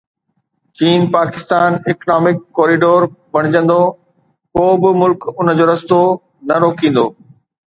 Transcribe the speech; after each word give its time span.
چين 0.77 1.01
Pakistan 1.15 1.71
economic 1.91 2.37
corridor 2.59 3.01
بڻجندو، 3.33 3.81
ڪو 4.53 4.65
به 4.81 4.89
ملڪ 5.01 5.19
ان 5.39 5.47
جو 5.57 5.65
رستو 5.71 6.01
نه 6.47 6.55
روڪيندو. 6.63 7.05